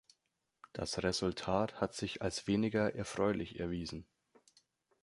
Das 0.73 1.03
Resultat 1.03 1.79
hat 1.79 1.93
sich 1.93 2.23
als 2.23 2.47
weniger 2.47 2.95
erfreulich 2.95 3.59
erwiesen. 3.59 4.07